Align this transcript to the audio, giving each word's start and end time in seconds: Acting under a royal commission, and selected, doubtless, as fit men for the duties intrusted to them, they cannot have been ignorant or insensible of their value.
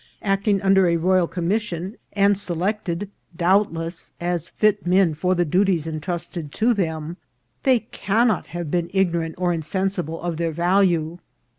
Acting 0.23 0.63
under 0.63 0.87
a 0.87 0.97
royal 0.97 1.27
commission, 1.27 1.95
and 2.13 2.35
selected, 2.35 3.11
doubtless, 3.37 4.11
as 4.19 4.49
fit 4.49 4.87
men 4.87 5.13
for 5.13 5.35
the 5.35 5.45
duties 5.45 5.85
intrusted 5.85 6.51
to 6.53 6.73
them, 6.73 7.17
they 7.61 7.81
cannot 7.81 8.47
have 8.47 8.71
been 8.71 8.89
ignorant 8.95 9.35
or 9.37 9.53
insensible 9.53 10.19
of 10.19 10.37
their 10.37 10.51
value. 10.51 11.19